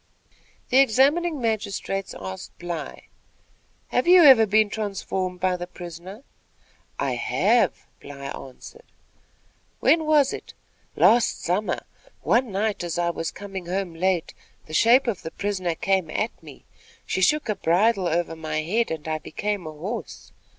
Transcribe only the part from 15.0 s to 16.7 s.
of the prisoner came at me.